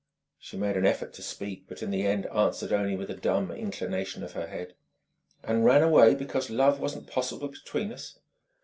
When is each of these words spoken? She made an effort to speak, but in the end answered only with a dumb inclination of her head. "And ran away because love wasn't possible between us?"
She 0.39 0.57
made 0.57 0.77
an 0.77 0.85
effort 0.87 1.13
to 1.13 1.21
speak, 1.21 1.65
but 1.67 1.83
in 1.83 1.91
the 1.91 2.07
end 2.07 2.25
answered 2.25 2.73
only 2.73 2.95
with 2.95 3.11
a 3.11 3.15
dumb 3.15 3.51
inclination 3.51 4.23
of 4.23 4.31
her 4.31 4.47
head. 4.47 4.73
"And 5.43 5.63
ran 5.63 5.83
away 5.83 6.15
because 6.15 6.49
love 6.49 6.79
wasn't 6.79 7.05
possible 7.05 7.49
between 7.49 7.91
us?" 7.93 8.17